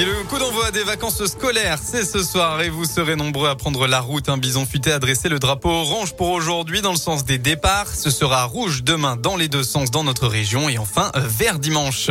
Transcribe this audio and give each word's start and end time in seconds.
Et 0.00 0.04
le 0.06 0.24
coup 0.30 0.38
d'envoi 0.38 0.70
des 0.70 0.82
vacances 0.82 1.22
scolaires, 1.26 1.78
c'est 1.84 2.06
ce 2.06 2.22
soir 2.22 2.62
et 2.62 2.70
vous 2.70 2.86
serez 2.86 3.16
nombreux 3.16 3.50
à 3.50 3.54
prendre 3.54 3.86
la 3.86 4.00
route. 4.00 4.30
Un 4.30 4.38
bison 4.38 4.64
futé 4.64 4.92
a 4.92 4.98
dressé 4.98 5.28
le 5.28 5.38
drapeau 5.38 5.68
orange 5.68 6.14
pour 6.14 6.30
aujourd'hui 6.30 6.80
dans 6.80 6.92
le 6.92 6.96
sens 6.96 7.26
des 7.26 7.36
départs. 7.36 7.86
Ce 7.86 8.08
sera 8.08 8.44
rouge 8.44 8.82
demain 8.82 9.16
dans 9.16 9.36
les 9.36 9.48
deux 9.48 9.62
sens 9.62 9.90
dans 9.90 10.02
notre 10.02 10.26
région 10.26 10.70
et 10.70 10.78
enfin 10.78 11.12
vert 11.16 11.58
dimanche. 11.58 12.08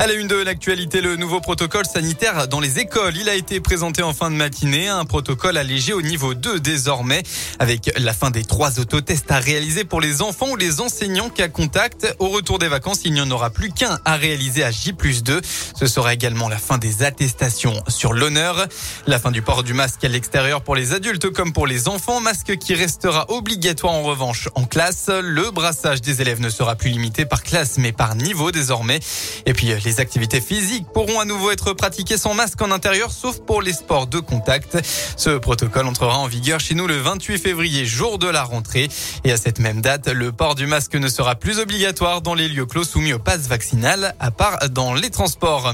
À 0.00 0.06
la 0.06 0.12
une 0.12 0.28
de 0.28 0.36
l'actualité, 0.36 1.00
le 1.00 1.16
nouveau 1.16 1.40
protocole 1.40 1.86
sanitaire 1.86 2.46
dans 2.46 2.60
les 2.60 2.78
écoles. 2.78 3.16
Il 3.16 3.28
a 3.28 3.34
été 3.34 3.58
présenté 3.58 4.04
en 4.04 4.12
fin 4.12 4.30
de 4.30 4.36
matinée. 4.36 4.86
Un 4.86 5.04
protocole 5.04 5.56
allégé 5.56 5.92
au 5.92 6.02
niveau 6.02 6.34
2 6.34 6.60
désormais 6.60 7.24
avec 7.58 7.90
la 7.96 8.12
fin 8.12 8.30
des 8.30 8.44
trois 8.44 8.78
autotests 8.78 9.32
à 9.32 9.40
réaliser 9.40 9.82
pour 9.82 10.00
les 10.00 10.22
enfants 10.22 10.50
ou 10.50 10.56
les 10.56 10.80
enseignants 10.80 11.30
cas 11.30 11.48
contact. 11.48 12.14
Au 12.20 12.28
retour 12.28 12.60
des 12.60 12.68
vacances, 12.68 13.00
il 13.04 13.12
n'y 13.12 13.20
en 13.20 13.30
aura 13.32 13.50
plus 13.50 13.72
qu'un 13.72 13.98
à 14.04 14.14
réaliser 14.14 14.62
à 14.62 14.70
J 14.70 14.92
2. 14.92 15.40
Ce 15.74 15.86
sera 15.88 16.14
également 16.14 16.48
la 16.48 16.58
fin 16.58 16.78
des 16.78 17.02
attestation 17.08 17.72
sur 17.88 18.12
l'honneur. 18.12 18.66
La 19.06 19.18
fin 19.18 19.30
du 19.30 19.40
port 19.40 19.62
du 19.62 19.72
masque 19.72 20.04
à 20.04 20.08
l'extérieur 20.08 20.60
pour 20.60 20.76
les 20.76 20.92
adultes 20.92 21.30
comme 21.30 21.54
pour 21.54 21.66
les 21.66 21.88
enfants. 21.88 22.20
Masque 22.20 22.58
qui 22.58 22.74
restera 22.74 23.24
obligatoire 23.30 23.94
en 23.94 24.02
revanche 24.02 24.50
en 24.54 24.64
classe. 24.64 25.08
Le 25.08 25.50
brassage 25.50 26.02
des 26.02 26.20
élèves 26.20 26.40
ne 26.40 26.50
sera 26.50 26.76
plus 26.76 26.90
limité 26.90 27.24
par 27.24 27.42
classe 27.42 27.78
mais 27.78 27.92
par 27.92 28.14
niveau 28.14 28.52
désormais. 28.52 29.00
Et 29.46 29.54
puis 29.54 29.72
les 29.84 30.00
activités 30.00 30.42
physiques 30.42 30.86
pourront 30.92 31.18
à 31.18 31.24
nouveau 31.24 31.50
être 31.50 31.72
pratiquées 31.72 32.18
sans 32.18 32.34
masque 32.34 32.60
en 32.60 32.70
intérieur 32.70 33.10
sauf 33.10 33.38
pour 33.40 33.62
les 33.62 33.72
sports 33.72 34.06
de 34.06 34.20
contact. 34.20 34.76
Ce 35.16 35.30
protocole 35.30 35.86
entrera 35.86 36.18
en 36.18 36.26
vigueur 36.26 36.60
chez 36.60 36.74
nous 36.74 36.86
le 36.86 36.98
28 36.98 37.38
février, 37.38 37.86
jour 37.86 38.18
de 38.18 38.28
la 38.28 38.42
rentrée. 38.42 38.88
Et 39.24 39.32
à 39.32 39.38
cette 39.38 39.60
même 39.60 39.80
date, 39.80 40.08
le 40.08 40.30
port 40.30 40.54
du 40.54 40.66
masque 40.66 40.94
ne 40.94 41.08
sera 41.08 41.36
plus 41.36 41.58
obligatoire 41.58 42.20
dans 42.20 42.34
les 42.34 42.48
lieux 42.48 42.66
clos 42.66 42.84
soumis 42.84 43.14
au 43.14 43.18
pass 43.18 43.48
vaccinal, 43.48 44.14
à 44.20 44.30
part 44.30 44.58
dans 44.68 44.92
les 44.92 45.08
transports. 45.08 45.72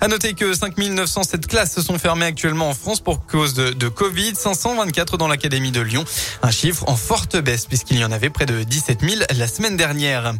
À 0.00 0.08
noter 0.08 0.34
que 0.34 0.54
5907 0.74 1.46
classes 1.46 1.74
se 1.74 1.80
sont 1.80 1.96
fermées 1.96 2.26
actuellement 2.26 2.68
en 2.68 2.74
France 2.74 2.98
pour 3.00 3.24
cause 3.24 3.54
de, 3.54 3.70
de 3.70 3.88
Covid, 3.88 4.34
524 4.34 5.16
dans 5.16 5.28
l'Académie 5.28 5.70
de 5.70 5.80
Lyon. 5.80 6.04
Un 6.42 6.50
chiffre 6.50 6.88
en 6.88 6.96
forte 6.96 7.36
baisse 7.36 7.66
puisqu'il 7.66 7.98
y 7.98 8.04
en 8.04 8.10
avait 8.10 8.30
près 8.30 8.46
de 8.46 8.64
17 8.64 9.00
000 9.02 9.22
la 9.36 9.46
semaine 9.46 9.76
dernière. 9.76 10.34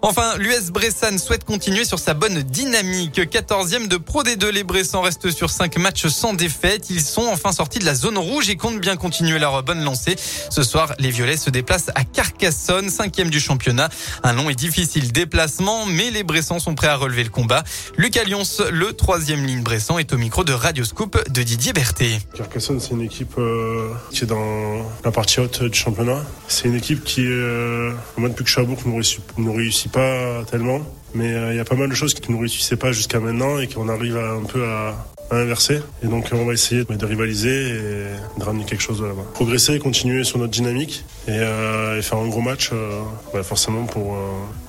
Enfin, 0.00 0.36
l'US 0.38 0.70
Bressan 0.70 1.18
souhaite 1.18 1.44
continuer 1.44 1.84
sur 1.84 1.98
sa 1.98 2.14
bonne 2.14 2.42
dynamique. 2.42 3.18
14e 3.18 3.88
de 3.88 3.98
Pro 3.98 4.22
D2, 4.22 4.48
les 4.48 4.64
Bressans 4.64 5.02
restent 5.02 5.30
sur 5.30 5.50
5 5.50 5.76
matchs 5.76 6.06
sans 6.06 6.32
défaite. 6.32 6.88
Ils 6.88 7.02
sont 7.02 7.26
enfin 7.26 7.52
sortis 7.52 7.78
de 7.78 7.84
la 7.84 7.94
zone 7.94 8.16
rouge 8.16 8.48
et 8.48 8.56
comptent 8.56 8.80
bien 8.80 8.96
continuer 8.96 9.38
leur 9.38 9.62
bonne 9.62 9.84
lancée. 9.84 10.16
Ce 10.50 10.62
soir, 10.62 10.94
les 10.98 11.10
Violets 11.10 11.36
se 11.36 11.50
déplacent 11.50 11.90
à 11.94 12.04
Carcassonne, 12.04 12.88
5e 12.88 13.28
du 13.28 13.40
championnat. 13.40 13.90
Un 14.22 14.32
long 14.32 14.48
et 14.48 14.54
difficile 14.54 15.12
déplacement, 15.12 15.84
mais 15.84 16.10
les 16.10 16.22
Bressans 16.22 16.60
sont 16.60 16.74
prêts 16.74 16.86
à 16.86 16.96
relever 16.96 17.24
le 17.24 17.30
combat. 17.30 17.62
Lucas 17.98 18.24
Lyons, 18.24 18.42
le 18.70 18.92
troisième 18.94 19.44
ligne 19.44 19.62
Bressan, 19.66 19.98
est 19.98 20.12
au 20.12 20.16
micro 20.16 20.44
de 20.44 20.52
Radio 20.52 20.84
Scoop 20.84 21.28
de 21.28 21.42
Didier 21.42 21.72
Berthet. 21.72 22.20
Carcassonne, 22.36 22.78
c'est 22.78 22.92
une 22.92 23.00
équipe 23.00 23.34
euh, 23.36 23.88
qui 24.12 24.22
est 24.22 24.26
dans 24.28 24.86
la 25.04 25.10
partie 25.10 25.40
haute 25.40 25.64
du 25.64 25.76
championnat. 25.76 26.24
C'est 26.46 26.68
une 26.68 26.76
équipe 26.76 27.02
qui, 27.02 27.26
euh, 27.26 27.90
moins 28.16 28.28
depuis 28.28 28.44
que 28.44 28.50
Chabourg, 28.50 28.78
ne 28.86 28.92
réussit, 28.92 29.20
ne 29.36 29.50
réussit 29.50 29.90
pas 29.90 30.44
tellement. 30.48 30.82
Mais 31.14 31.34
euh, 31.34 31.52
il 31.52 31.56
y 31.56 31.58
a 31.58 31.64
pas 31.64 31.74
mal 31.74 31.88
de 31.88 31.94
choses 31.96 32.14
qui 32.14 32.30
ne 32.30 32.38
réussissaient 32.38 32.76
pas 32.76 32.92
jusqu'à 32.92 33.18
maintenant 33.18 33.58
et 33.58 33.66
qu'on 33.66 33.88
arrive 33.88 34.16
à, 34.16 34.34
un 34.34 34.44
peu 34.44 34.64
à, 34.64 34.94
à 35.30 35.36
inverser. 35.36 35.82
Et 36.02 36.06
donc 36.06 36.28
on 36.32 36.44
va 36.44 36.52
essayer 36.52 36.84
de 36.84 37.06
rivaliser 37.06 37.70
et 37.70 38.38
de 38.38 38.44
ramener 38.44 38.64
quelque 38.64 38.82
chose 38.82 39.00
de 39.00 39.06
là-bas. 39.06 39.24
Progresser 39.34 39.74
et 39.74 39.78
continuer 39.80 40.22
sur 40.22 40.38
notre 40.38 40.52
dynamique 40.52 41.04
et, 41.26 41.32
euh, 41.32 41.98
et 41.98 42.02
faire 42.02 42.18
un 42.18 42.28
gros 42.28 42.40
match 42.40 42.70
euh, 42.72 43.00
bah 43.32 43.42
forcément 43.42 43.84
pour, 43.84 44.14
euh, 44.14 44.18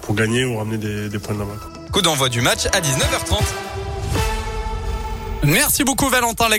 pour 0.01 0.15
gagner 0.15 0.45
ou 0.45 0.57
ramener 0.57 0.77
des, 0.77 1.09
des 1.09 1.19
points 1.19 1.35
de 1.35 1.39
là-bas. 1.41 1.89
Coup 1.91 2.01
d'envoi 2.01 2.29
du 2.29 2.41
match 2.41 2.65
à 2.73 2.81
19h30. 2.81 3.43
Merci 5.43 5.83
beaucoup 5.83 6.09
Valentin. 6.09 6.49